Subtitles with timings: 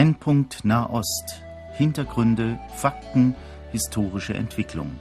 [0.00, 1.42] Brennpunkt Nahost.
[1.76, 3.34] Hintergründe, Fakten,
[3.70, 4.92] historische Entwicklung.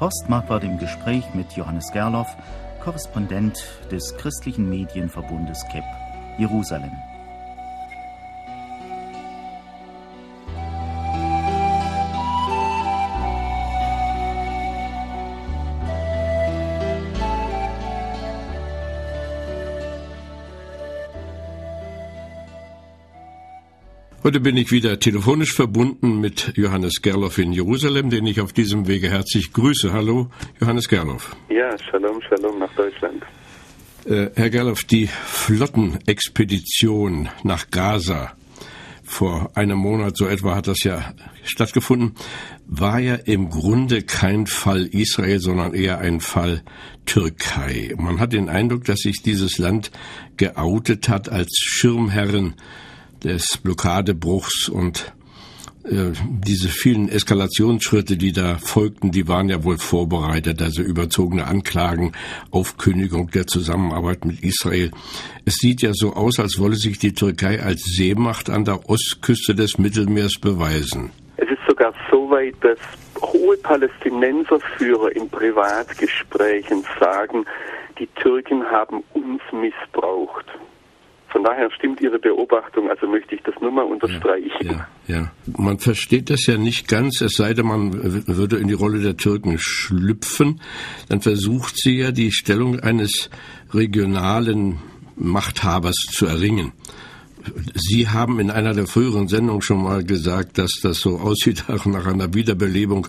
[0.00, 2.26] Horst Marquardt im Gespräch mit Johannes Gerloff,
[2.82, 3.56] Korrespondent
[3.92, 5.84] des christlichen Medienverbundes KEP,
[6.38, 6.90] Jerusalem.
[24.28, 28.86] Heute bin ich wieder telefonisch verbunden mit Johannes Gerloff in Jerusalem, den ich auf diesem
[28.86, 29.94] Wege herzlich grüße.
[29.94, 30.28] Hallo,
[30.60, 31.34] Johannes Gerloff.
[31.48, 33.22] Ja, Shalom, Shalom nach Deutschland.
[34.04, 38.36] Äh, Herr Gerloff, die Flottenexpedition nach Gaza
[39.02, 42.14] vor einem Monat, so etwa hat das ja stattgefunden,
[42.66, 46.60] war ja im Grunde kein Fall Israel, sondern eher ein Fall
[47.06, 47.94] Türkei.
[47.96, 49.90] Man hat den Eindruck, dass sich dieses Land
[50.36, 52.56] geoutet hat als Schirmherren
[53.24, 55.12] des Blockadebruchs und
[55.84, 56.12] äh,
[56.44, 62.12] diese vielen Eskalationsschritte, die da folgten, die waren ja wohl vorbereitet, also überzogene Anklagen,
[62.50, 64.90] Aufkündigung der Zusammenarbeit mit Israel.
[65.46, 69.54] Es sieht ja so aus, als wolle sich die Türkei als Seemacht an der Ostküste
[69.54, 71.10] des Mittelmeers beweisen.
[71.36, 72.78] Es ist sogar so weit, dass
[73.22, 77.44] hohe Palästinenserführer in Privatgesprächen sagen,
[77.98, 80.46] die Türken haben uns missbraucht.
[81.30, 84.50] Von daher stimmt Ihre Beobachtung, also möchte ich das nur mal unterstreichen.
[84.60, 87.92] Ja, ja, ja, Man versteht das ja nicht ganz, es sei denn, man
[88.26, 90.60] würde in die Rolle der Türken schlüpfen.
[91.08, 93.30] Dann versucht sie ja, die Stellung eines
[93.74, 94.78] regionalen
[95.16, 96.72] Machthabers zu erringen.
[97.74, 102.06] Sie haben in einer der früheren Sendungen schon mal gesagt, dass das so aussieht nach
[102.06, 103.08] einer Wiederbelebung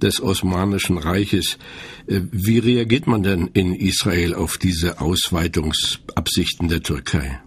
[0.00, 1.58] des Osmanischen Reiches.
[2.06, 7.40] Äh, wie reagiert man denn in Israel auf diese Ausweitungsabsichten der Türkei?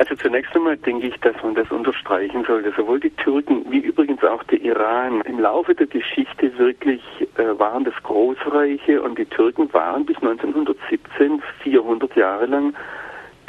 [0.00, 2.72] Also zunächst einmal denke ich, dass man das unterstreichen sollte.
[2.74, 7.02] Sowohl die Türken wie übrigens auch der Iran im Laufe der Geschichte wirklich
[7.36, 12.74] äh, waren das Großreiche und die Türken waren bis 1917 400 Jahre lang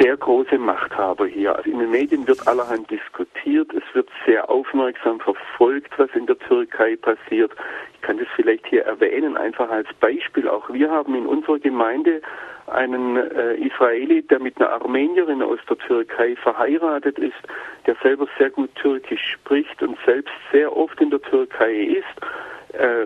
[0.01, 1.55] der große Machthaber hier.
[1.55, 6.39] Also in den Medien wird allerhand diskutiert, es wird sehr aufmerksam verfolgt, was in der
[6.39, 7.51] Türkei passiert.
[7.93, 10.47] Ich kann das vielleicht hier erwähnen, einfach als Beispiel.
[10.47, 12.21] Auch wir haben in unserer Gemeinde
[12.65, 17.37] einen äh, Israeli, der mit einer Armenierin aus der Türkei verheiratet ist,
[17.85, 23.05] der selber sehr gut Türkisch spricht und selbst sehr oft in der Türkei ist, äh,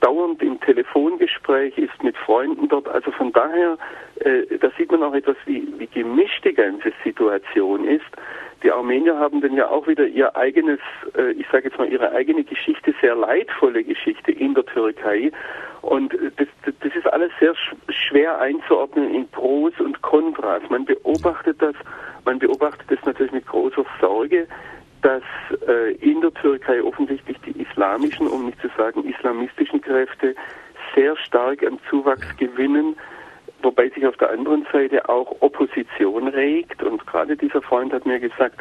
[0.00, 2.88] dauernd im Telefongespräch ist mit Freunden dort.
[2.88, 3.78] Also von daher,
[4.20, 8.04] äh, da sieht man auch etwas, wie, wie gemischt die ganze Situation ist.
[8.62, 10.80] Die Armenier haben dann ja auch wieder ihr eigenes,
[11.16, 15.30] äh, ich sage jetzt mal, ihre eigene Geschichte, sehr leidvolle Geschichte in der Türkei.
[15.82, 17.54] Und das, das ist alles sehr
[17.88, 20.62] schwer einzuordnen in Pros und Kontras.
[20.68, 21.74] Man beobachtet das,
[22.24, 24.48] man beobachtet das natürlich mit großer Sorge,
[25.06, 25.22] dass
[25.68, 30.34] äh, in der Türkei offensichtlich die islamischen, um nicht zu sagen islamistischen Kräfte
[30.96, 32.96] sehr stark an Zuwachs gewinnen,
[33.62, 36.82] wobei sich auf der anderen Seite auch Opposition regt.
[36.82, 38.58] Und gerade dieser Freund hat mir gesagt,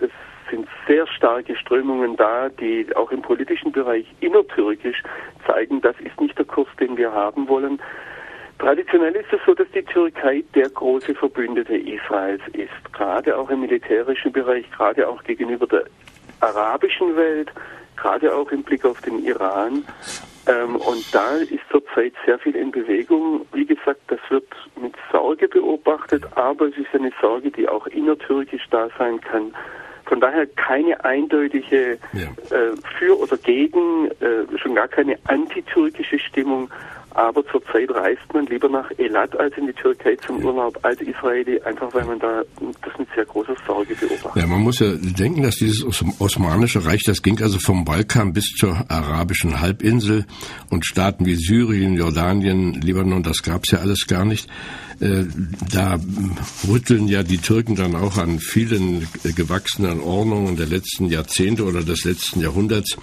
[0.00, 0.10] es
[0.50, 5.02] sind sehr starke Strömungen da, die auch im politischen Bereich innertürkisch
[5.46, 7.82] zeigen, das ist nicht der Kurs, den wir haben wollen.
[8.62, 13.62] Traditionell ist es so, dass die Türkei der große Verbündete Israels ist, gerade auch im
[13.62, 15.82] militärischen Bereich, gerade auch gegenüber der
[16.38, 17.50] arabischen Welt,
[17.96, 19.84] gerade auch im Blick auf den Iran.
[20.46, 23.44] Ähm, und da ist zurzeit sehr viel in Bewegung.
[23.52, 24.46] Wie gesagt, das wird
[24.80, 29.52] mit Sorge beobachtet, aber es ist eine Sorge, die auch innertürkisch da sein kann.
[30.04, 32.56] Von daher keine eindeutige ja.
[32.56, 36.70] äh, für oder gegen, äh, schon gar keine antitürkische Stimmung.
[37.14, 40.42] Aber zurzeit reist man lieber nach Elat als in die Türkei zum.
[40.42, 44.42] Urlaub als Israeli, einfach weil man da das mit sehr großer Sorge beobachtet.
[44.42, 45.84] Ja, man muss ja denken, dass dieses
[46.18, 50.26] Osmanische Reich, das ging also vom Balkan bis zur arabischen Halbinsel
[50.70, 54.48] und Staaten wie Syrien, Jordanien, Libanon, das gab's ja alles gar nicht.
[55.00, 55.24] Äh,
[55.72, 55.98] da
[56.68, 62.04] rütteln ja die Türken dann auch an vielen gewachsenen Ordnungen der letzten Jahrzehnte oder des
[62.04, 62.96] letzten Jahrhunderts.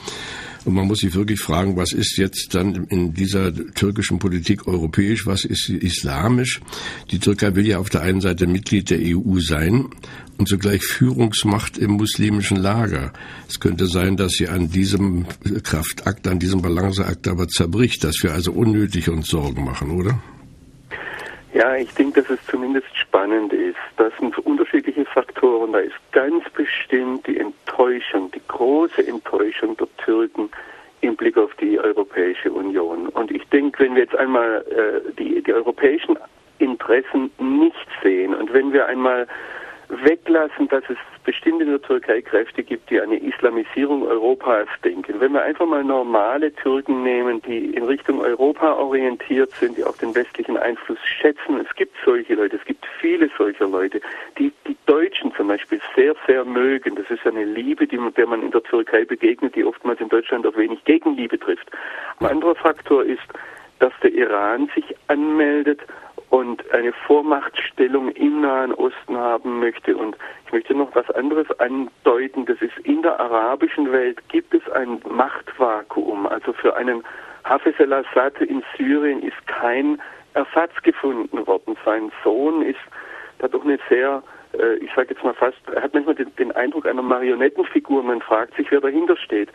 [0.70, 5.26] Und man muss sich wirklich fragen, was ist jetzt dann in dieser türkischen Politik europäisch,
[5.26, 6.62] was ist islamisch?
[7.10, 9.90] Die Türkei will ja auf der einen Seite Mitglied der EU sein
[10.38, 13.14] und zugleich Führungsmacht im muslimischen Lager.
[13.48, 15.26] Es könnte sein, dass sie an diesem
[15.64, 20.22] Kraftakt, an diesem Balanceakt aber zerbricht, dass wir also unnötig uns Sorgen machen, oder?
[21.56, 23.76] Ja, ich denke, dass es zumindest spannend ist.
[23.98, 25.74] Das sind unterschiedliche Faktoren.
[25.74, 30.50] Da ist ganz bestimmt die Enttäuschung, die große Enttäuschung der Türken
[31.02, 33.10] im Blick auf die Europäische Union.
[33.10, 36.18] Und ich denke, wenn wir jetzt einmal äh, die, die europäischen
[36.60, 39.28] Interessen nicht sehen und wenn wir einmal
[39.90, 45.20] weglassen, dass es bestimmt in der Türkei Kräfte gibt, die eine Islamisierung Europas denken.
[45.20, 49.98] Wenn wir einfach mal normale Türken nehmen, die in Richtung Europa orientiert sind, die auch
[49.98, 54.00] den westlichen Einfluss schätzen, es gibt solche Leute, es gibt viele solcher Leute,
[54.38, 56.96] die die Deutschen zum Beispiel sehr, sehr mögen.
[56.96, 60.46] Das ist eine Liebe, die, der man in der Türkei begegnet, die oftmals in Deutschland
[60.46, 61.70] auf wenig Gegenliebe trifft.
[62.20, 63.28] Ein anderer Faktor ist,
[63.80, 65.82] dass der Iran sich anmeldet
[66.30, 69.98] und eine Vormachtstellung im Nahen Osten haben möchte.
[69.98, 70.16] Und
[70.46, 72.46] ich möchte noch was anderes andeuten.
[72.46, 76.28] Das ist in der arabischen Welt gibt es ein Machtvakuum.
[76.28, 77.04] Also für einen
[77.46, 80.00] Hafez al-Assad in Syrien ist kein
[80.34, 81.76] Ersatz gefunden worden.
[81.84, 82.80] Sein Sohn ist
[83.40, 84.22] da doch eine sehr,
[84.54, 88.04] äh, ich sage jetzt mal fast, er hat manchmal den, den Eindruck einer Marionettenfigur.
[88.04, 89.50] Man fragt sich, wer dahinter steht.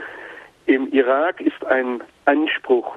[0.66, 2.96] Im Irak ist ein Anspruch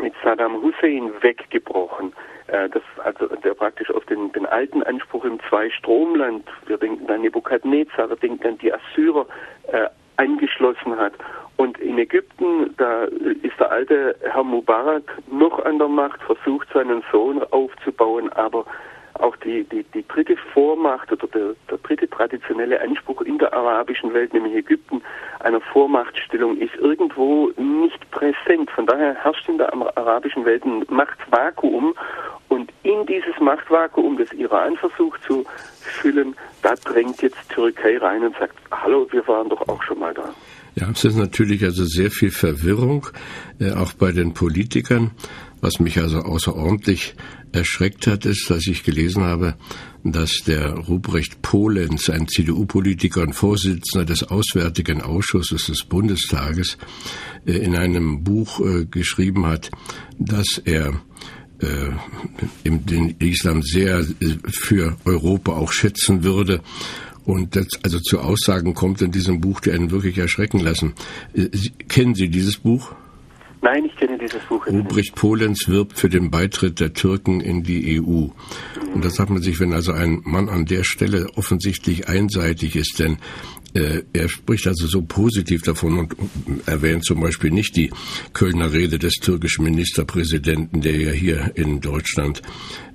[0.00, 2.12] mit Saddam Hussein weggebrochen.
[2.48, 7.22] Äh, das, also der praktisch auf den, den alten Anspruch im Zwei-Stromland, wir denken an
[7.22, 9.26] Nebukadnezar, wir denken an die Assyrer,
[9.68, 11.12] äh, angeschlossen hat.
[11.56, 17.02] Und in Ägypten, da ist der alte Herr Mubarak noch an der Macht, versucht seinen
[17.10, 18.66] Sohn aufzubauen, aber
[19.20, 24.12] auch die, die, die dritte Vormacht oder der, der dritte traditionelle Anspruch in der arabischen
[24.14, 25.02] Welt, nämlich Ägypten,
[25.40, 28.70] einer Vormachtstellung, ist irgendwo nicht präsent.
[28.70, 31.94] Von daher herrscht in der arabischen Welt ein Machtvakuum
[32.48, 35.44] und in dieses Machtvakuum, das Iran versucht zu
[35.80, 40.14] füllen, da drängt jetzt Türkei rein und sagt, hallo, wir waren doch auch schon mal
[40.14, 40.34] da.
[40.78, 43.06] Ja, es ist natürlich also sehr viel Verwirrung,
[43.58, 45.12] äh, auch bei den Politikern.
[45.66, 47.16] Was mich also außerordentlich
[47.50, 49.56] erschreckt hat, ist, dass ich gelesen habe,
[50.04, 56.78] dass der Ruprecht Polenz, ein CDU-Politiker und Vorsitzender des Auswärtigen Ausschusses des Bundestages,
[57.46, 59.72] äh, in einem Buch äh, geschrieben hat,
[60.20, 61.00] dass er
[61.58, 61.90] äh,
[62.64, 64.06] den Islam sehr
[64.48, 66.60] für Europa auch schätzen würde
[67.24, 70.92] und das also zu Aussagen kommt in diesem Buch, die einen wirklich erschrecken lassen.
[71.88, 72.94] Kennen Sie dieses Buch?
[73.66, 74.64] Nein, ich kenne dieses Buch.
[74.68, 78.28] Ruprecht Polenz wirbt für den Beitritt der Türken in die EU.
[78.94, 83.00] Und das hat man sich, wenn also ein Mann an der Stelle offensichtlich einseitig ist,
[83.00, 83.18] denn
[84.12, 86.14] er spricht also so positiv davon und
[86.66, 87.90] erwähnt zum Beispiel nicht die
[88.32, 92.42] Kölner Rede des türkischen Ministerpräsidenten, der ja hier in Deutschland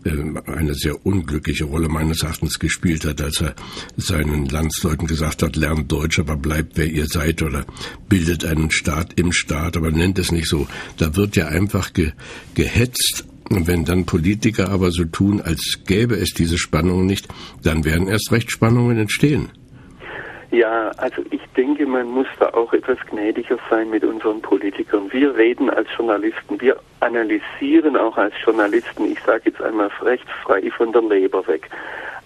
[0.04, 0.12] äh,
[0.46, 3.56] eine sehr unglückliche Rolle meines Erachtens gespielt hat, als er
[3.98, 7.66] seinen Landsleuten gesagt hat, lernt Deutsch, aber bleibt wer ihr seid oder
[8.10, 10.68] bildet einen Staat im Staat, aber nennt es nicht so.
[10.98, 12.12] Da wird ja einfach ge
[12.56, 17.28] gehetzt wenn dann Politiker aber so tun, als gäbe es diese Spannungen nicht,
[17.62, 19.50] dann werden erst recht Spannungen entstehen.
[20.52, 25.12] Ja, also ich denke, man muss da auch etwas gnädiger sein mit unseren Politikern.
[25.14, 30.70] Wir reden als Journalisten, wir analysieren auch als Journalisten, ich sage jetzt einmal recht frei
[30.72, 31.70] von der Leber weg.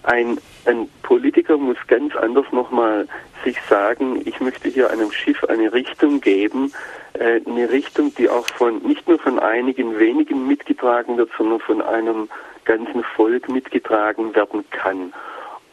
[0.02, 3.06] Ein, ein Politiker muss ganz anders nochmal
[3.44, 6.72] sich sagen, ich möchte hier einem Schiff eine Richtung geben,
[7.12, 11.80] äh, eine Richtung, die auch von nicht nur von einigen wenigen mitgetragen wird, sondern von
[11.80, 12.28] einem
[12.64, 15.12] ganzen Volk mitgetragen werden kann.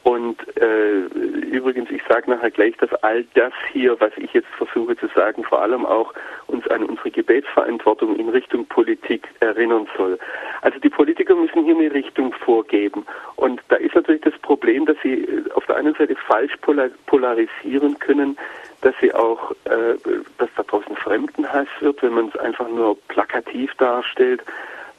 [0.04, 1.06] Und äh,
[1.50, 5.46] übrigens, ich sage nachher gleich, dass all das hier, was ich jetzt versuche zu sagen,
[5.46, 6.14] vor allem auch
[6.48, 10.20] uns an unsere Gebetsverantwortung in Richtung Politik erinnern soll.
[10.62, 13.06] Also die Politiker müssen hier eine Richtung vorgeben.
[13.38, 16.58] Und da ist natürlich das Problem, dass sie äh, auf der einen Seite falsch
[17.06, 18.38] polarisieren können,
[18.82, 19.96] dass sie auch, äh,
[20.38, 24.44] dass da draußen Fremdenhass wird, wenn man es einfach nur plakativ darstellt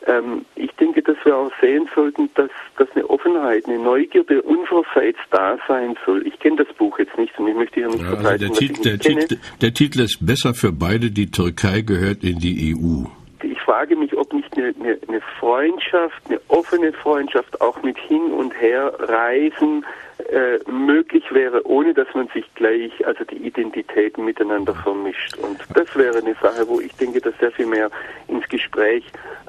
[0.06, 5.18] ähm, ich denke, dass wir auch sehen sollten, dass, dass eine Offenheit, eine Neugierde unsererseits
[5.30, 6.26] da sein soll.
[6.26, 8.82] Ich kenne das Buch jetzt nicht und ich möchte hier nicht ja, also der, Titel,
[8.82, 13.04] der, Titel, der Titel ist besser für beide, die Türkei gehört in die EU.
[13.42, 18.32] Ich frage mich, ob nicht eine, eine, eine Freundschaft, eine offene Freundschaft auch mit hin
[18.32, 19.84] und her reisen,
[20.18, 25.36] äh, möglich wäre, ohne dass man sich gleich, also die Identitäten miteinander vermischt.
[25.38, 27.90] Und das wäre eine Sache, wo ich denke, dass sehr viel mehr
[28.28, 29.04] ins Gespräch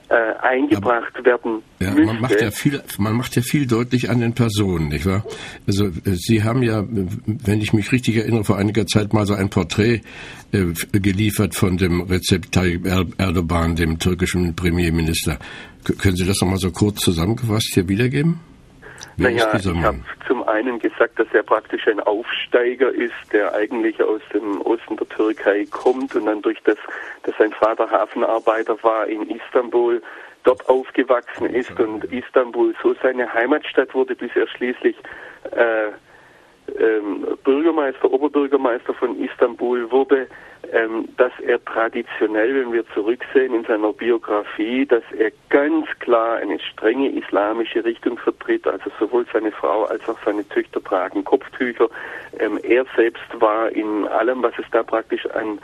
[0.09, 2.05] äh, eingebracht Aber, werden ja, müsste.
[2.05, 5.23] Man macht ja viel, man macht ja viel deutlich an den Personen, nicht wahr?
[5.67, 9.35] Also äh, Sie haben ja, wenn ich mich richtig erinnere, vor einiger Zeit mal so
[9.35, 10.01] ein Porträt
[10.51, 15.37] äh, geliefert von dem Recep Tayyip Erdogan, dem türkischen Premierminister.
[15.83, 18.39] K können Sie das nochmal so kurz zusammengefasst hier wiedergeben?
[19.17, 24.01] Wer naja, ich habe zum einen gesagt, dass er praktisch ein Aufsteiger ist, der eigentlich
[24.03, 26.77] aus dem Osten der Türkei kommt und dann durch das,
[27.23, 30.01] dass sein Vater Hafenarbeiter war in Istanbul,
[30.43, 34.95] dort aufgewachsen ist und Istanbul so seine Heimatstadt wurde, bis er schließlich
[35.51, 35.91] äh,
[36.79, 40.27] ähm, Bürgermeister, Oberbürgermeister von Istanbul wurde,
[40.71, 46.59] ähm, dass er traditionell, wenn wir zurücksehen in seiner Biografie, dass er ganz klar eine
[46.59, 51.89] strenge islamische Richtung vertritt, also sowohl seine Frau als auch seine Töchter tragen Kopftücher.
[52.39, 55.59] Ähm, er selbst war in allem, was es da praktisch an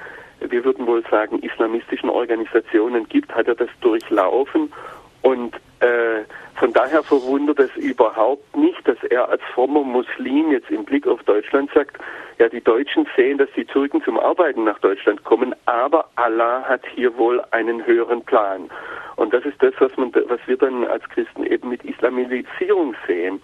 [0.50, 4.74] wir würden wohl sagen, islamistischen Organisationen gibt, hat er das durchlaufen
[5.22, 6.23] und äh,
[6.55, 11.23] von daher verwundert es überhaupt nicht, dass er als frommer Muslim jetzt im Blick auf
[11.23, 11.97] Deutschland sagt,
[12.38, 16.81] ja, die Deutschen sehen, dass die Türken zum Arbeiten nach Deutschland kommen, aber Allah hat
[16.93, 18.69] hier wohl einen höheren Plan.
[19.15, 23.41] Und das ist das, was, man, was wir dann als Christen eben mit Islamisierung sehen.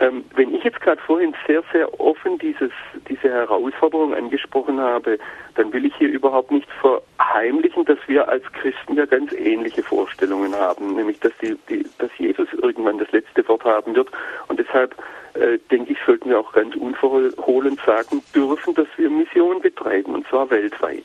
[0.00, 2.70] Ähm, wenn ich jetzt gerade vorhin sehr, sehr offen dieses,
[3.08, 5.18] diese Herausforderung angesprochen habe,
[5.56, 10.54] dann will ich hier überhaupt nicht verheimlichen, dass wir als Christen ja ganz ähnliche Vorstellungen
[10.54, 14.08] haben, nämlich dass, die, die, dass Jesus irgendwann das letzte Wort haben wird.
[14.46, 14.94] Und deshalb
[15.34, 20.28] äh, denke ich, sollten wir auch ganz unverhohlen sagen dürfen, dass wir Mission betreiben, und
[20.28, 21.04] zwar weltweit.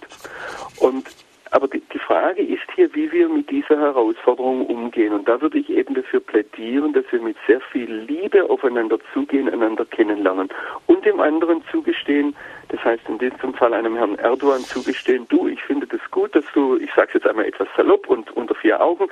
[0.79, 1.09] Und
[1.53, 5.13] aber die, Frage ist hier, wie wir mit dieser Herausforderung umgehen.
[5.13, 9.47] Und da würde ich eben dafür plädieren, dass wir mit sehr viel Liebe aufeinander zugehen,
[9.47, 10.49] einander kennenlernen
[10.87, 12.35] und dem anderen zugestehen,
[12.69, 16.45] das heißt in diesem Fall einem Herrn Erdogan zugestehen, du, ich finde das gut, dass
[16.53, 19.07] du, ich sage es jetzt einmal etwas salopp und unter vier Augen,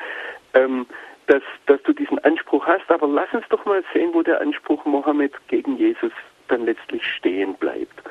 [0.56, 0.88] ähm,
[1.28, 4.84] dass, dass du diesen Anspruch hast, aber lass uns doch mal sehen, wo der Anspruch
[4.86, 6.12] Mohammed gegen Jesus
[6.48, 8.02] dann letztlich stehen bleibt.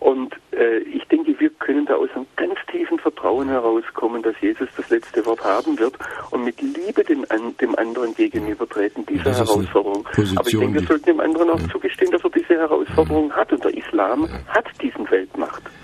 [0.00, 4.68] Und äh, ich denke, wir können da aus einem ganz tiefen Vertrauen herauskommen, dass Jesus
[4.76, 5.94] das letzte Wort haben wird
[6.30, 10.04] und mit Liebe dem, an, dem anderen gegenübertreten, dieser Herausforderung.
[10.04, 11.68] Position, Aber ich denke, wir sollten dem anderen auch ja.
[11.68, 13.36] zugestehen, dass er diese Herausforderung ja.
[13.36, 13.52] hat.
[13.52, 14.54] Und der Islam ja.
[14.54, 15.79] hat diesen Weltmachtanspruch.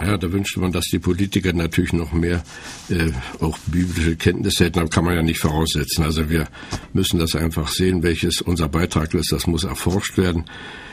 [0.00, 2.42] Ja, da wünschte man, dass die Politiker natürlich noch mehr
[2.88, 6.04] äh, auch biblische Kenntnisse hätten, aber kann man ja nicht voraussetzen.
[6.04, 6.48] Also wir
[6.92, 9.32] müssen das einfach sehen, welches unser Beitrag ist.
[9.32, 10.44] Das muss erforscht werden.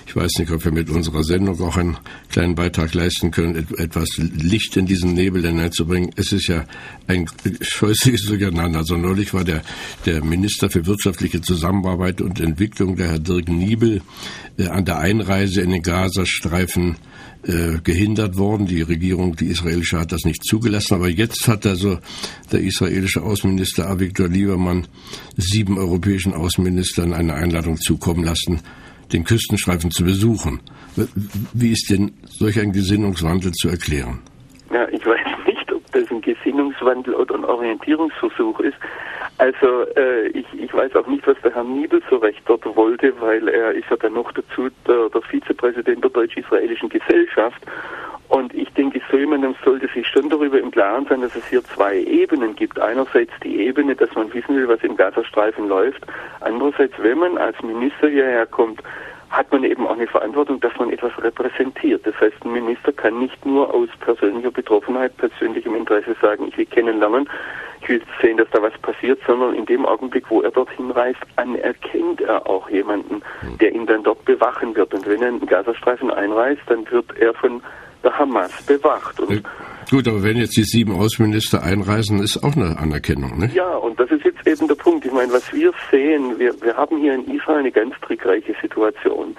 [0.07, 1.97] Ich weiß nicht, ob wir mit unserer Sendung auch einen
[2.29, 6.12] kleinen Beitrag leisten können, etwas Licht in diesen Nebel hineinzubringen.
[6.15, 6.65] Es ist ja
[7.07, 7.25] ein
[7.59, 8.79] scheußliches Durcheinander.
[8.79, 9.62] Also neulich war der,
[10.05, 14.01] der Minister für wirtschaftliche Zusammenarbeit und Entwicklung, der Herr Dirk Niebel,
[14.57, 16.97] äh, an der Einreise in den Gazastreifen
[17.47, 18.65] äh, gehindert worden.
[18.65, 20.95] Die Regierung, die israelische, hat das nicht zugelassen.
[20.95, 21.99] Aber jetzt hat also
[22.51, 24.87] der israelische Außenminister Avigdor Liebermann
[25.37, 28.61] sieben europäischen Außenministern eine Einladung zukommen lassen,
[29.13, 30.59] den Küstenstreifen zu besuchen.
[31.53, 34.21] Wie ist denn solch ein Gesinnungswandel zu erklären?
[34.73, 38.77] Ja, ich weiß nicht, ob das ein Gesinnungswandel oder ein Orientierungsversuch ist.
[39.38, 43.13] Also äh, ich, ich weiß auch nicht, was der Herr Niebel so recht dort wollte,
[43.20, 47.62] weil er ist ja dann noch dazu der, der Vizepräsident der deutsch-israelischen Gesellschaft.
[48.30, 51.63] Und ich denke, so jemandem sollte sich schon darüber im Klaren sein, dass es hier
[51.63, 52.80] zwei Ebenen gibt.
[52.80, 56.01] Einerseits die Ebene, dass man wissen will, was im Gazastreifen läuft.
[56.39, 58.82] Andererseits, wenn man als Minister hierher kommt,
[59.36, 62.06] hat man eben auch eine Verantwortung, dass man etwas repräsentiert.
[62.08, 66.65] Das heißt, ein Minister kann nicht nur aus persönlicher Betroffenheit, persönlichem Interesse sagen, ich will
[66.65, 67.27] kennenlernen,
[67.82, 71.20] ich will sehen, dass da was passiert, sondern in dem Augenblick, wo er dorthin reist,
[71.36, 73.22] anerkennt er auch jemanden,
[73.60, 74.94] der ihn dann dort bewachen wird.
[74.94, 77.62] Und wenn er in den Gazastreifen einreist, dann wird er von
[78.05, 79.19] der Hamas bewacht.
[79.19, 79.43] Und
[79.89, 83.51] Gut, aber wenn jetzt die sieben Außenminister einreisen, ist auch eine Anerkennung, ne?
[83.53, 85.05] Ja, und das ist jetzt eben der Punkt.
[85.05, 89.35] Ich meine, was wir sehen, wir, wir haben hier in Israel eine ganz trickreiche Situation.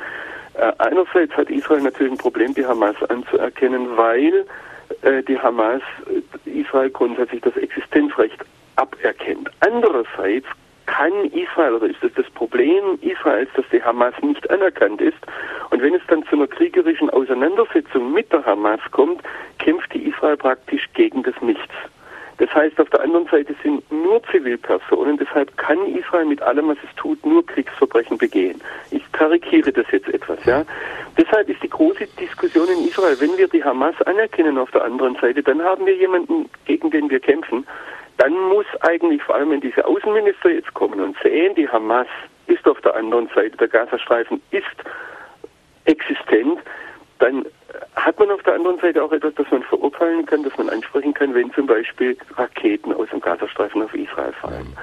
[0.55, 4.47] Äh, einerseits hat Israel natürlich ein Problem, die Hamas anzuerkennen, weil
[5.03, 8.39] äh, die Hamas äh, Israel grundsätzlich das Existenzrecht
[8.77, 9.51] aberkennt.
[9.61, 10.47] Andererseits
[10.87, 15.19] kann Israel oder ist es das Problem Israels, dass die Hamas nicht anerkannt ist?
[15.71, 19.23] Und wenn es dann zu einer kriegerischen Auseinandersetzung mit der Hamas kommt,
[19.59, 21.75] kämpft die Israel praktisch gegen das Nichts.
[22.39, 26.77] Das heißt, auf der anderen Seite sind nur Zivilpersonen, deshalb kann Israel mit allem, was
[26.85, 28.61] es tut, nur Kriegsverbrechen begehen.
[28.91, 30.63] Ich karikiere das jetzt etwas, ja.
[31.17, 35.17] Deshalb ist die große Diskussion in Israel, wenn wir die Hamas anerkennen auf der anderen
[35.17, 37.67] Seite, dann haben wir jemanden, gegen den wir kämpfen
[38.19, 42.07] dann muss eigentlich, vor allem wenn diese Außenminister jetzt kommen und sehen, die Hamas
[42.47, 44.65] ist auf der anderen Seite, der Gazastreifen ist
[45.85, 46.61] existent,
[47.19, 47.47] dann
[47.95, 51.15] hat man auf der anderen Seite auch etwas, das man verurteilen kann, das man ansprechen
[51.15, 54.77] kann, wenn zum Beispiel Raketen aus dem Gazastreifen auf Israel fallen.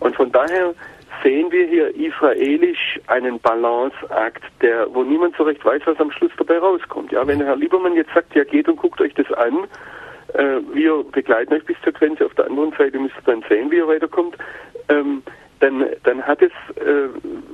[0.00, 0.74] Und von daher
[1.22, 6.32] sehen wir hier israelisch einen Balanceakt, der, wo niemand so recht weiß, was am Schluss
[6.38, 7.12] dabei rauskommt.
[7.12, 9.66] Ja, wenn Herr Liebermann jetzt sagt, ja geht und guckt euch das an,
[10.34, 12.26] äh, wir begleiten euch bis zur Grenze.
[12.26, 14.36] Auf der anderen Seite müsst ihr dann sehen, wie er weiterkommt.
[14.88, 15.22] Ähm,
[15.60, 17.08] dann, dann hat es äh,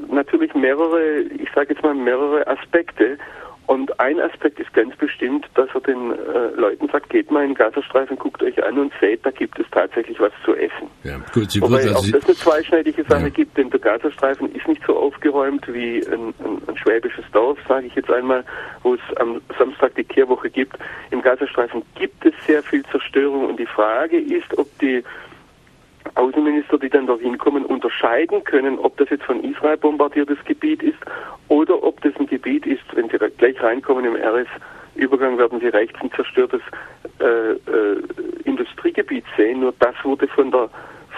[0.08, 3.18] natürlich mehrere, ich sage jetzt mal mehrere Aspekte.
[3.66, 7.50] Und ein Aspekt ist ganz bestimmt, dass er den äh, Leuten sagt, geht mal in
[7.50, 10.88] den Gazastreifen, guckt euch an und seht, da gibt es tatsächlich was zu essen.
[11.02, 13.28] Ja, gut, Sie Wobei auch das eine zweischneidige Sache ja.
[13.28, 17.88] gibt, denn der Gazastreifen ist nicht so aufgeräumt wie ein, ein, ein schwäbisches Dorf, sage
[17.88, 18.44] ich jetzt einmal,
[18.84, 20.76] wo es am Samstag die Kehrwoche gibt.
[21.10, 25.02] Im Gazastreifen gibt es sehr viel Zerstörung und die Frage ist, ob die
[26.14, 30.98] Außenminister, die dann dorthin kommen, unterscheiden können, ob das jetzt von Israel bombardiertes Gebiet ist
[31.48, 35.98] oder ob das ein Gebiet ist, wenn sie gleich reinkommen im RS-Übergang, werden sie rechts
[36.00, 36.60] ein zerstörtes
[37.20, 38.02] äh, äh,
[38.44, 39.60] Industriegebiet sehen.
[39.60, 40.68] Nur das wurde von der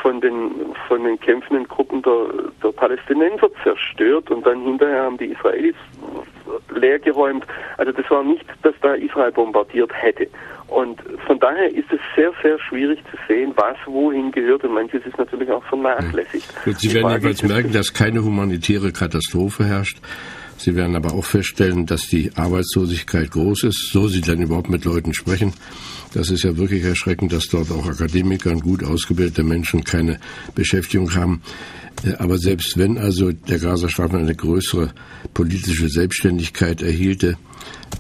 [0.03, 2.29] von den von den kämpfenden Gruppen der,
[2.63, 5.75] der Palästinenser zerstört und dann hinterher haben die Israelis
[6.75, 7.45] leergeräumt.
[7.77, 10.29] Also das war nicht, dass da Israel bombardiert hätte.
[10.69, 15.05] Und von daher ist es sehr, sehr schwierig zu sehen, was wohin gehört und manches
[15.07, 16.47] ist natürlich auch vernachlässigt.
[16.65, 19.99] Gut, Sie werden jedenfalls merken, dass keine humanitäre Katastrophe herrscht.
[20.59, 24.85] Sie werden aber auch feststellen, dass die Arbeitslosigkeit groß ist, so Sie dann überhaupt mit
[24.85, 25.53] Leuten sprechen.
[26.13, 30.19] Das ist ja wirklich erschreckend, dass dort auch Akademiker und gut ausgebildete Menschen keine
[30.55, 31.43] Beschäftigung haben.
[32.05, 34.93] Äh, aber selbst wenn also der Gazastreifen eine größere
[35.35, 37.37] politische Selbstständigkeit erhielte,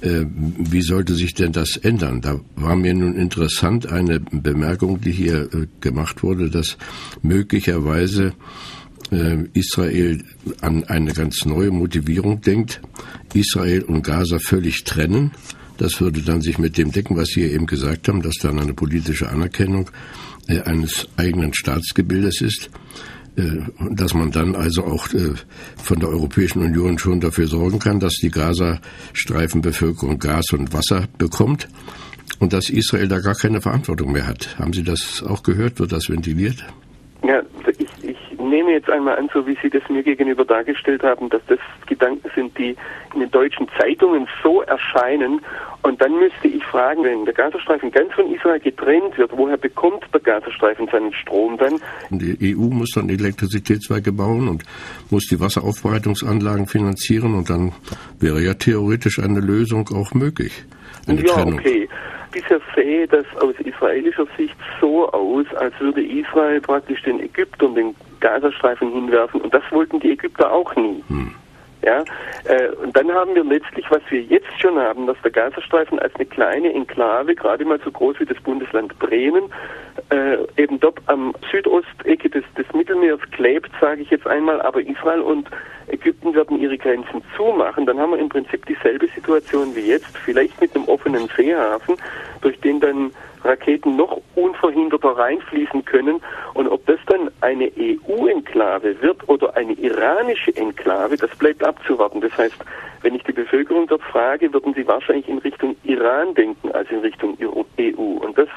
[0.00, 2.20] äh, wie sollte sich denn das ändern?
[2.20, 6.76] Da war mir nun interessant eine Bemerkung, die hier äh, gemacht wurde, dass
[7.22, 8.34] möglicherweise
[9.54, 10.22] Israel
[10.60, 12.80] an eine ganz neue Motivierung denkt,
[13.32, 15.32] Israel und Gaza völlig trennen.
[15.78, 18.74] Das würde dann sich mit dem decken, was Sie eben gesagt haben, dass dann eine
[18.74, 19.90] politische Anerkennung
[20.46, 22.70] eines eigenen Staatsgebildes ist.
[23.38, 23.60] Äh,
[23.92, 25.34] dass man dann also auch äh,
[25.76, 31.68] von der Europäischen Union schon dafür sorgen kann, dass die Gazastreifenbevölkerung Gas und Wasser bekommt
[32.40, 34.58] und dass Israel da gar keine Verantwortung mehr hat.
[34.58, 35.78] Haben Sie das auch gehört?
[35.78, 36.64] Wird das ventiliert?
[37.22, 37.40] Ja,
[37.78, 37.87] ich,
[38.78, 42.56] jetzt einmal an, so wie Sie das mir gegenüber dargestellt haben, dass das Gedanken sind,
[42.58, 42.76] die
[43.14, 45.40] in den deutschen Zeitungen so erscheinen
[45.82, 50.04] und dann müsste ich fragen, wenn der Gazastreifen ganz von Israel getrennt wird, woher bekommt
[50.12, 51.80] der Gazastreifen seinen Strom dann?
[52.10, 54.64] Die EU muss dann Elektrizitätswerke bauen und
[55.10, 57.72] muss die Wasseraufbereitungsanlagen finanzieren und dann
[58.18, 60.64] wäre ja theoretisch eine Lösung auch möglich.
[61.06, 61.60] Eine ja, Trennung.
[61.60, 61.88] okay.
[62.32, 67.94] Bisher sehe das aus israelischer Sicht so aus, als würde Israel praktisch den Ägyptern den
[68.20, 71.02] Gazastreifen hinwerfen und das wollten die Ägypter auch nie.
[71.08, 71.34] Hm.
[71.80, 72.02] Ja,
[72.44, 76.12] äh, und dann haben wir letztlich, was wir jetzt schon haben, dass der Gazastreifen als
[76.16, 79.44] eine kleine Enklave, gerade mal so groß wie das Bundesland Bremen,
[80.10, 85.20] äh, eben dort am Südostecke des, des Mittelmeers klebt, sage ich jetzt einmal, aber Israel
[85.20, 85.48] und
[85.86, 90.60] Ägypten werden ihre Grenzen zumachen, dann haben wir im Prinzip dieselbe Situation wie jetzt, vielleicht
[90.60, 91.96] mit einem offenen Seehafen,
[92.40, 93.12] durch den dann
[93.44, 96.20] Raketen noch unverhinderter reinfließen können.
[96.54, 102.20] Und ob das dann eine EU-Enklave wird oder eine iranische Enklave, das bleibt abzuwarten.
[102.20, 102.56] Das heißt,
[103.02, 107.00] wenn ich die Bevölkerung dort frage, würden sie wahrscheinlich in Richtung Iran denken als in
[107.00, 108.00] Richtung EU.
[108.00, 108.48] Und das,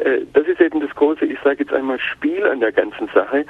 [0.00, 3.44] äh, das ist eben das große, ich sage jetzt einmal, Spiel an der ganzen Sache.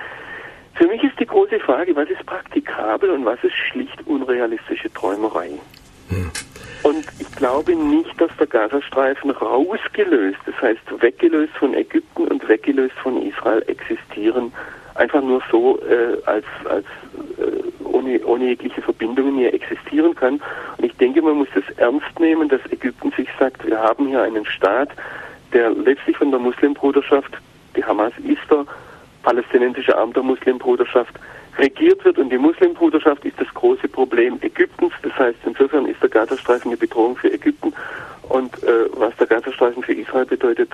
[0.74, 5.50] Für mich ist die große Frage, was ist praktikabel und was ist schlicht unrealistische Träumerei.
[6.08, 6.30] Hm.
[6.84, 12.94] Und ich glaube nicht, dass der Gazastreifen rausgelöst, das heißt weggelöst von Ägypten und weggelöst
[13.02, 14.52] von Israel existieren,
[14.94, 16.84] einfach nur so äh, als, als
[17.38, 20.34] äh, ohne, ohne jegliche Verbindungen hier existieren kann.
[20.76, 24.22] Und ich denke, man muss das ernst nehmen, dass Ägypten sich sagt, wir haben hier
[24.22, 24.90] einen Staat,
[25.54, 27.38] der letztlich von der Muslimbruderschaft,
[27.76, 28.66] die Hamas ist der
[29.22, 31.14] palästinensische Arm der Muslimbruderschaft,
[31.58, 34.92] regiert wird und die Muslimbruderschaft ist das große Problem Ägyptens.
[35.02, 37.72] Das heißt, insofern ist der Gazastreifen eine Bedrohung für Ägypten
[38.28, 40.70] und äh, was der Gazastreifen für Israel bedeutet,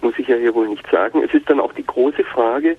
[0.00, 1.22] muss ich ja hier wohl nicht sagen.
[1.22, 2.76] Es ist dann auch die große Frage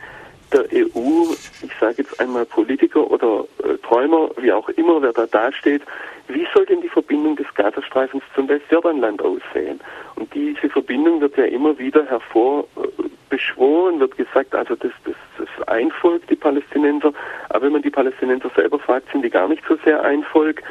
[0.53, 5.25] der EU, ich sage jetzt einmal Politiker oder äh, Träumer, wie auch immer, wer da
[5.25, 5.81] dasteht,
[6.27, 9.79] wie soll denn die Verbindung des Gazastreifens zum Westjordanland aussehen?
[10.15, 15.15] Und diese Verbindung wird ja immer wieder hervor äh, beschworen, wird gesagt, also das, das,
[15.37, 17.13] das ein Volk, die Palästinenser,
[17.49, 20.61] aber wenn man die Palästinenser selber fragt, sind die gar nicht so sehr ein Volk.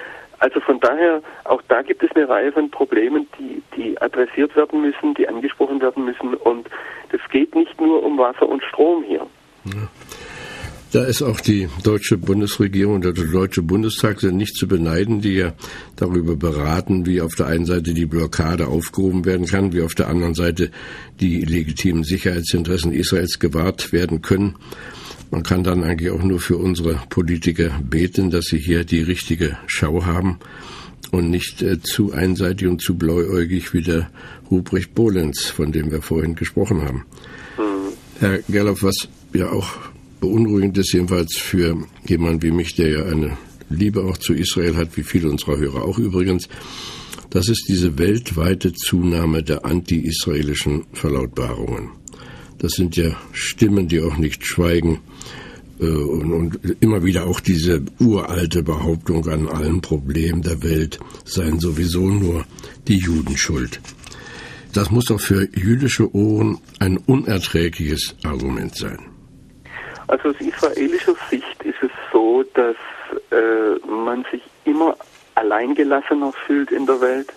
[0.40, 4.82] Also von daher, auch da gibt es eine Reihe von Problemen, die, die adressiert werden
[4.82, 6.34] müssen, die angesprochen werden müssen.
[6.34, 6.68] Und
[7.10, 9.26] das geht nicht nur um Wasser und Strom hier.
[9.64, 9.88] Ja.
[10.94, 15.32] Da ist auch die deutsche Bundesregierung und der deutsche Bundestag sind nicht zu beneiden, die
[15.32, 15.52] ja
[15.96, 20.06] darüber beraten, wie auf der einen Seite die Blockade aufgehoben werden kann, wie auf der
[20.06, 20.70] anderen Seite
[21.18, 24.54] die legitimen Sicherheitsinteressen Israels gewahrt werden können.
[25.32, 29.58] Man kann dann eigentlich auch nur für unsere Politiker beten, dass sie hier die richtige
[29.66, 30.38] Schau haben
[31.10, 34.10] und nicht äh, zu einseitig und zu blauäugig wie der
[34.48, 37.04] Ruprecht Bohlenz, von dem wir vorhin gesprochen haben.
[37.58, 38.20] Mhm.
[38.20, 39.72] Herr Gerloff, was ja auch
[40.24, 43.36] beunruhigend ist, jedenfalls für jemanden wie mich, der ja eine
[43.68, 46.48] Liebe auch zu Israel hat, wie viele unserer Hörer auch übrigens,
[47.30, 51.90] das ist diese weltweite Zunahme der anti-israelischen Verlautbarungen.
[52.58, 55.00] Das sind ja Stimmen, die auch nicht schweigen.
[55.80, 62.08] Äh, und, immer wieder auch diese uralte Behauptung an allen Problemen der Welt seien sowieso
[62.08, 62.46] nur
[62.88, 63.80] die Juden schuld.
[64.72, 69.13] Das muss doch für jüdische Ohren ein unerträgliches Argument sein.
[70.14, 72.76] Also aus israelischer Sicht ist es so, dass
[73.32, 74.96] äh, man sich immer
[75.34, 77.32] alleingelassener fühlt in der Welt,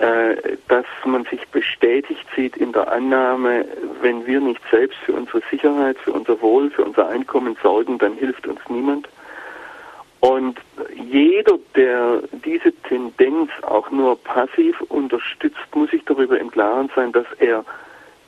[0.00, 3.64] äh, dass man sich bestätigt sieht in der Annahme,
[4.00, 8.14] wenn wir nicht selbst für unsere Sicherheit, für unser Wohl, für unser Einkommen sorgen, dann
[8.14, 9.08] hilft uns niemand.
[10.18, 10.58] Und
[11.08, 17.26] jeder, der diese Tendenz auch nur passiv unterstützt, muss sich darüber im Klaren sein, dass
[17.38, 17.64] er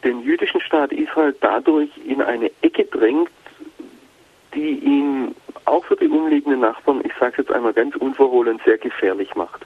[0.05, 3.31] den jüdischen Staat Israel dadurch in eine Ecke drängt,
[4.55, 8.79] die ihn auch für die umliegenden Nachbarn, ich sage es jetzt einmal ganz unverhohlen, sehr
[8.79, 9.65] gefährlich macht.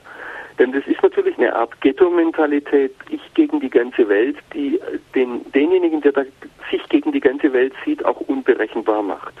[0.57, 4.79] Denn das ist natürlich eine Art Ghetto-Mentalität, ich gegen die ganze Welt, die
[5.15, 6.25] den, denjenigen, der
[6.69, 9.33] sich gegen die ganze Welt sieht, auch unberechenbar macht.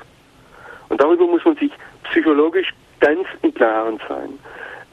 [0.87, 1.71] Und darüber muss man sich
[2.05, 4.39] psychologisch ganz im Klaren sein.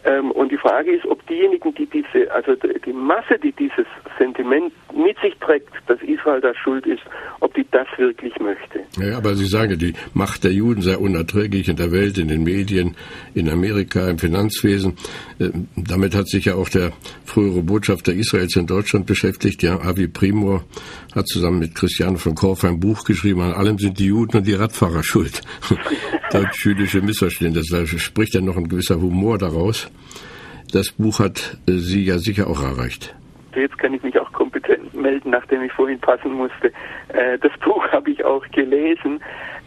[0.06, 3.86] Ähm, und die Frage ist, ob diejenigen, die diese, also die Masse, die dieses
[4.18, 7.02] Sentiment mit sich trägt, dass Israel da schuld ist,
[7.40, 8.80] ob die das wirklich möchte.
[9.00, 12.44] Ja, aber Sie sagen, die Macht der Juden sei unerträglich in der Welt, in den
[12.44, 12.96] Medien,
[13.34, 14.96] in Amerika, im Finanzwesen.
[15.40, 16.92] Äh, damit hat sich ja auch der
[17.24, 19.64] frühere Botschafter Israels in Deutschland beschäftigt.
[19.64, 20.62] Ja, Avi Primor
[21.16, 23.40] hat zusammen mit Christiane von Korf ein Buch geschrieben.
[23.40, 25.40] An allem sind die Juden und die Radfahrer schuld.
[26.30, 27.76] Deutsch-jüdische Missverständnisse.
[27.76, 29.90] Da spricht ja noch ein gewisser Humor daraus.
[30.72, 33.14] Das Buch hat äh, Sie ja sicher auch erreicht.
[33.54, 36.72] Jetzt kann ich mich auch kompetent melden, nachdem ich vorhin passen musste.
[37.08, 39.20] Äh, das Buch habe ich auch gelesen.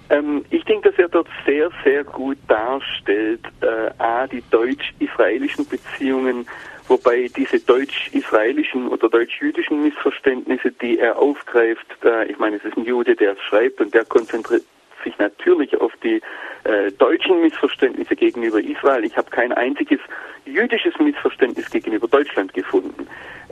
[0.10, 6.46] Ähm, ich denke, dass er dort sehr, sehr gut darstellt, äh, a, die deutsch-israelischen Beziehungen,
[6.88, 11.86] wobei diese deutsch-israelischen oder deutsch-jüdischen Missverständnisse, die er aufgreift,
[12.28, 14.64] ich meine, es ist ein Jude, der es schreibt und der konzentriert
[15.20, 16.22] natürlich auf die
[16.64, 19.04] äh, deutschen Missverständnisse gegenüber Israel.
[19.04, 20.00] Ich habe kein einziges
[20.46, 23.08] jüdisches Missverständnis gegenüber Deutschland gefunden.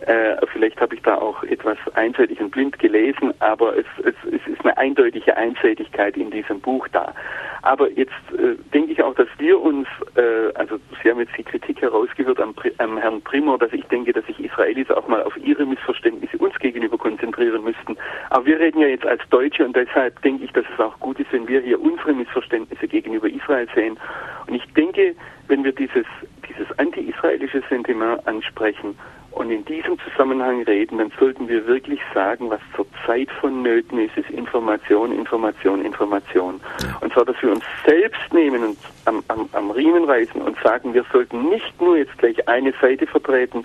[0.08, 4.48] Äh, vielleicht habe ich da auch etwas einseitig und blind gelesen, aber es, es, es
[4.48, 7.14] ist eine eindeutige Einseitigkeit in diesem Buch da.
[7.62, 11.44] Aber jetzt äh, denke ich auch, dass wir uns, äh, also Sie haben jetzt die
[11.44, 15.36] Kritik herausgehört am, am Herrn Primor, dass ich denke, dass sich Israelis auch mal auf
[15.36, 17.98] ihre Missverständnisse uns gegenüber konzentrieren müssten.
[18.30, 21.20] Aber wir reden ja jetzt als Deutsche und deshalb denke ich, dass es auch gut
[21.20, 24.00] ist, wenn wir hier unsere Missverständnisse gegenüber Israel sehen.
[24.48, 25.16] Und ich denke,
[25.50, 26.06] wenn wir dieses,
[26.48, 28.98] dieses anti-israelische Sentiment ansprechen,
[29.38, 34.30] und in diesem Zusammenhang reden, dann sollten wir wirklich sagen, was zurzeit vonnöten ist, ist
[34.32, 36.60] Information, Information, Information.
[37.02, 40.94] Und zwar, dass wir uns selbst nehmen und am, am, am Riemen reißen und sagen,
[40.94, 43.64] wir sollten nicht nur jetzt gleich eine Seite vertreten,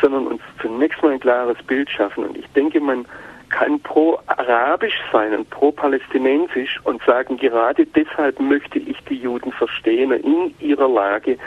[0.00, 2.24] sondern uns zunächst mal ein klares Bild schaffen.
[2.24, 3.06] Und ich denke, man
[3.50, 10.52] kann pro-arabisch sein und pro-palästinensisch und sagen, gerade deshalb möchte ich die Juden verstehen in
[10.58, 11.38] ihrer Lage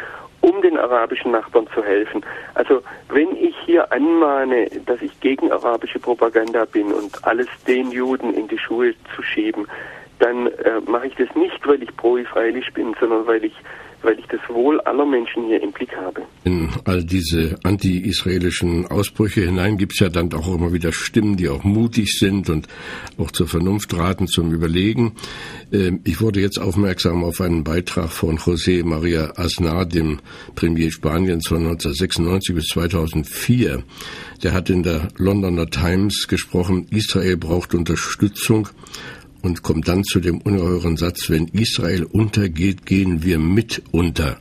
[0.48, 2.24] um den arabischen Nachbarn zu helfen.
[2.54, 8.34] Also wenn ich hier anmahne, dass ich gegen arabische Propaganda bin und alles den Juden
[8.34, 9.68] in die Schuhe zu schieben,
[10.20, 13.54] dann äh, mache ich das nicht, weil ich pro-israelisch bin, sondern weil ich
[14.08, 16.22] weil ich das Wohl aller Menschen hier im Blick habe.
[16.46, 21.50] In all diese anti-israelischen Ausbrüche hinein gibt es ja dann auch immer wieder Stimmen, die
[21.50, 22.70] auch mutig sind und
[23.18, 25.18] auch zur Vernunft raten, zum Überlegen.
[25.74, 30.20] Ähm, ich wurde jetzt aufmerksam auf einen Beitrag von José María Aznar, dem
[30.56, 33.84] Premier Spaniens von 1996 bis 2004.
[34.42, 38.70] Der hat in der Londoner Times gesprochen, Israel braucht Unterstützung
[39.48, 44.36] und kommt dann zu dem ungeheuren Satz, wenn Israel untergeht, gehen wir mit unter.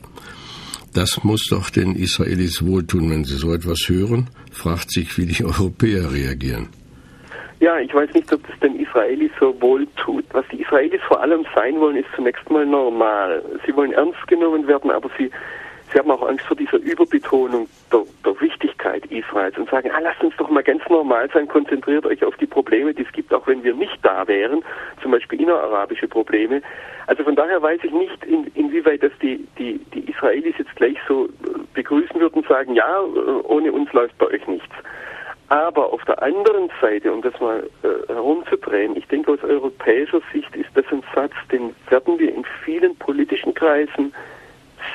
[0.93, 5.45] Das muss doch den Israelis wohltun, wenn sie so etwas hören, fragt sich, wie die
[5.51, 6.67] Europäer reagieren.
[7.61, 10.25] Ja, ich weiß nicht, ob das den Israelis so wohl tut.
[10.33, 13.41] Was die Israelis vor allem sein wollen, ist zunächst mal normal.
[13.65, 15.31] Sie wollen ernst genommen werden, aber sie
[15.97, 20.21] Sie haben auch Angst vor dieser Überbetonung der, der, Wichtigkeit Israels und sagen, ah, lasst
[20.21, 23.47] uns doch mal ganz normal sein, konzentriert euch auf die Probleme, die es gibt, auch
[23.47, 24.63] wenn wir nicht da wären,
[25.01, 26.61] zum Beispiel innerarabische Probleme.
[27.07, 30.97] Also von daher weiß ich nicht, in, inwieweit das die, die, die Israelis jetzt gleich
[31.07, 31.29] so
[31.73, 33.01] begrüßen würden und sagen, ja,
[33.45, 34.75] ohne uns läuft bei euch nichts.
[35.49, 40.55] Aber auf der anderen Seite, um das mal äh, herumzudrehen, ich denke aus europäischer Sicht
[40.55, 44.13] ist das ein Satz, den werden wir in vielen politischen Kreisen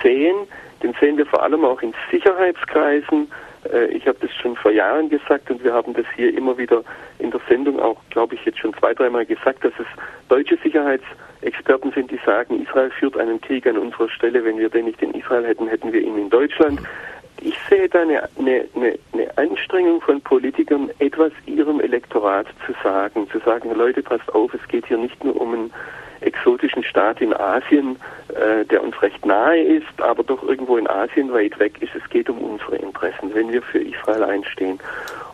[0.00, 0.36] sehen,
[0.82, 3.30] den sehen wir vor allem auch in Sicherheitskreisen.
[3.72, 6.82] Äh, ich habe das schon vor Jahren gesagt und wir haben das hier immer wieder
[7.18, 9.86] in der Sendung auch, glaube ich, jetzt schon zwei, dreimal gesagt, dass es
[10.28, 14.44] deutsche Sicherheitsexperten sind, die sagen, Israel führt einen Krieg an unserer Stelle.
[14.44, 16.80] Wenn wir den nicht in Israel hätten, hätten wir ihn in Deutschland.
[17.40, 18.98] ich sehe da eine, eine, eine,
[19.36, 24.86] Anstrengung von Politikern, etwas ihrem Elektorat zu sagen, zu sagen, Leute, passt auf, es geht
[24.86, 25.72] hier nicht nur um einen
[26.22, 27.96] exotischen Staat in Asien,
[28.28, 31.94] äh, der uns recht nahe ist, aber doch irgendwo in Asien weit weg ist.
[31.94, 34.78] Es geht um unsere Interessen, wenn wir für Israel einstehen.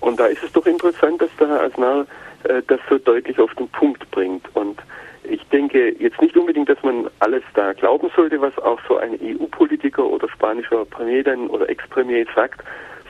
[0.00, 2.06] Und da ist es doch interessant, dass der Herr Asnar
[2.44, 4.44] äh, das so deutlich auf den Punkt bringt.
[4.54, 4.78] Und
[5.24, 9.18] ich denke jetzt nicht unbedingt, dass man alles da glauben sollte, was auch so ein
[9.20, 12.64] EU-Politiker oder spanischer Premier dann oder Ex-Premier sagt,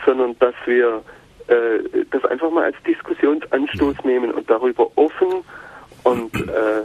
[0.05, 1.03] sondern dass wir
[1.49, 5.45] äh, das einfach mal als Diskussionsanstoß nehmen und darüber offen
[6.05, 6.83] und äh,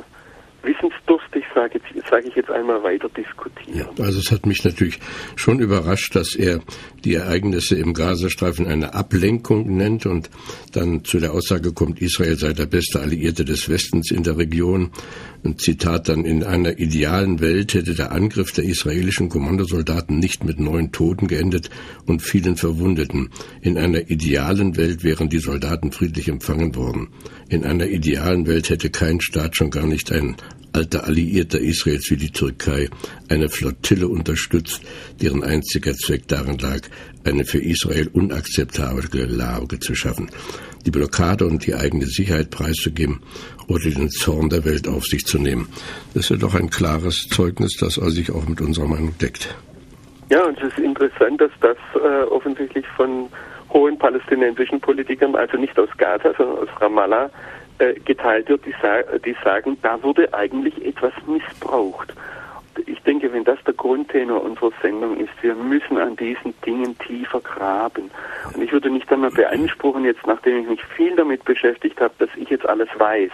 [0.64, 3.78] wissensdurstig, sage sag ich jetzt einmal, weiter diskutieren.
[3.78, 5.00] Ja, also es hat mich natürlich
[5.36, 6.62] schon überrascht, dass er
[7.04, 10.30] die Ereignisse im Gazastreifen eine Ablenkung nennt und
[10.72, 14.92] dann zu der Aussage kommt, Israel sei der beste Alliierte des Westens in der Region.
[15.46, 20.60] Ein Zitat dann, in einer idealen Welt hätte der Angriff der israelischen Kommandosoldaten nicht mit
[20.60, 21.70] neun Toten geendet
[22.06, 23.30] und vielen Verwundeten.
[23.62, 27.10] In einer idealen Welt wären die Soldaten friedlich empfangen worden.
[27.50, 30.38] In einer idealen Welt hätte kein Staat, schon gar nicht ein
[30.74, 32.90] alter Alliierter Israels wie die Türkei,
[33.30, 34.82] eine Flottille unterstützt,
[35.22, 36.82] deren einziger Zweck darin lag,
[37.24, 40.30] eine für Israel unakzeptable Lage zu schaffen,
[40.86, 43.22] die Blockade und die eigene Sicherheit preiszugeben
[43.68, 45.68] oder den Zorn der Welt auf sich zu nehmen.
[46.14, 49.56] Das ist ja doch ein klares Zeugnis, das sich auch mit unserer Meinung deckt.
[50.30, 53.30] Ja, und es ist interessant, dass das äh, offensichtlich von
[53.72, 57.30] hohen palästinensischen Politikern, also nicht aus Gaza, sondern aus Ramallah,
[58.06, 58.74] geteilt wird, die,
[59.26, 62.14] die sagen, da wurde eigentlich etwas missbraucht.
[62.88, 67.40] Ich denke, wenn das der Grundtenor unserer Sendung ist, wir müssen an diesen Dingen tiefer
[67.40, 68.10] graben.
[68.54, 72.30] Und ich würde nicht einmal beanspruchen, jetzt nachdem ich mich viel damit beschäftigt habe, dass
[72.36, 73.32] ich jetzt alles weiß.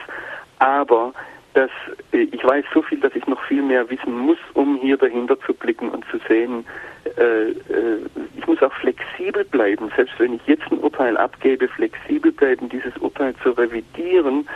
[0.59, 1.13] Aber
[1.59, 1.71] dass
[2.13, 5.37] äh, ich weiß so viel, dass ich noch viel mehr wissen muss, um hier dahinter
[5.41, 6.65] zu blicken und zu sehen,
[7.17, 7.55] äh, äh,
[8.37, 12.95] ich muss auch flexibel bleiben, selbst wenn ich jetzt ein Urteil abgebe, flexibel bleiben, dieses
[12.97, 14.47] Urteil zu revidieren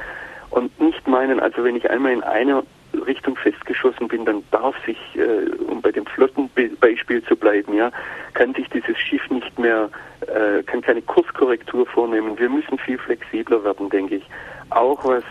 [0.51, 2.63] und nicht meinen, also wenn ich einmal in einer
[3.05, 7.91] Richtung festgeschossen bin, dann darf sich, äh, um bei dem Flottenbeispiel zu bleiben, ja,
[8.33, 9.89] kann sich dieses Schiff nicht mehr,
[10.21, 12.39] äh, kann keine Kurskorrektur vornehmen.
[12.39, 14.23] Wir müssen viel flexibler werden, denke ich.
[14.69, 15.23] Auch was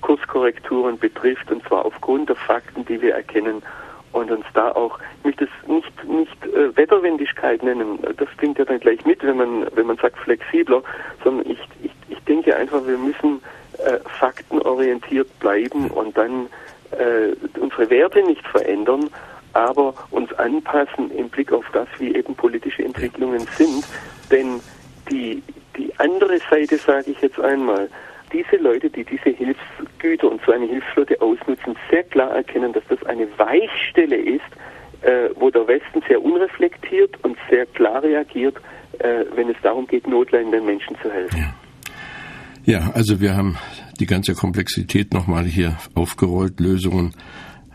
[0.00, 3.62] Kurskorrekturen betrifft, und zwar aufgrund der Fakten, die wir erkennen
[4.12, 8.64] und uns da auch, ich möchte es nicht, nicht äh, Wetterwendigkeit nennen, das klingt ja
[8.64, 10.82] dann gleich mit, wenn man, wenn man sagt flexibler,
[11.22, 13.40] sondern ich, ich, ich denke einfach, wir müssen
[13.78, 16.46] äh, faktenorientiert bleiben und dann
[16.92, 19.10] äh, unsere Werte nicht verändern,
[19.52, 23.84] aber uns anpassen im Blick auf das, wie eben politische Entwicklungen sind.
[24.30, 24.60] Denn
[25.10, 25.42] die,
[25.76, 27.88] die andere Seite, sage ich jetzt einmal,
[28.32, 33.02] diese Leute, die diese Hilfsgüter und so eine Hilfsflotte ausnutzen, sehr klar erkennen, dass das
[33.04, 34.44] eine Weichstelle ist,
[35.02, 38.56] äh, wo der Westen sehr unreflektiert und sehr klar reagiert,
[38.98, 41.38] äh, wenn es darum geht, notleidenden Menschen zu helfen.
[42.66, 42.78] Ja.
[42.80, 43.56] ja, also wir haben
[44.00, 47.14] die ganze Komplexität nochmal hier aufgerollt, Lösungen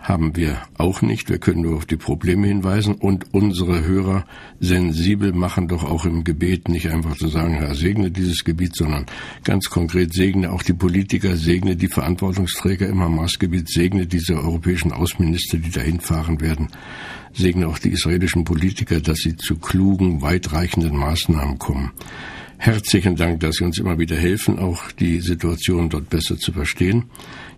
[0.04, 1.30] haben wir auch nicht.
[1.30, 4.26] Wir können nur auf die Probleme hinweisen und unsere Hörer
[4.60, 9.06] sensibel machen, doch auch im Gebet nicht einfach zu sagen, Herr, segne dieses Gebiet, sondern
[9.46, 15.58] ganz konkret segne auch die Politiker, segne die Verantwortungsträger im Hamas-Gebiet, segne diese europäischen Außenminister,
[15.58, 16.68] die dahin fahren werden,
[17.32, 21.92] segne auch die israelischen Politiker, dass sie zu klugen, weitreichenden Maßnahmen kommen.
[22.64, 27.10] Herzlichen Dank, dass Sie uns immer wieder helfen, auch die Situation dort besser zu verstehen.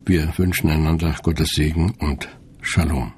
[0.04, 2.28] Wir wünschen einander Gottes Segen und
[2.62, 3.14] Shalom.